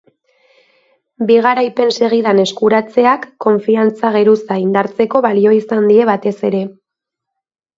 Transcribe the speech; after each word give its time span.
Bi 1.31 1.35
garaipen 1.45 1.91
segidan 1.97 2.41
eskuratzeak 2.45 3.27
konfiantza 3.47 4.11
geruza 4.17 4.59
indartzeko 4.65 5.23
balio 5.27 5.55
izan 5.59 5.89
die 5.93 6.09
batez 6.15 6.37
ere. 6.51 6.65